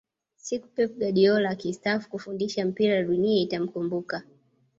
[0.45, 4.23] siku pep guardiola akistaafu kufundisha mpira dunia itamkumbuka